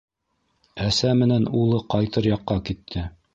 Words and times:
Әсә 0.85 1.11
менән 1.19 1.45
улы 1.59 1.83
ҡайтыр 1.95 2.29
яҡҡа 2.31 2.59
китте. 2.71 3.07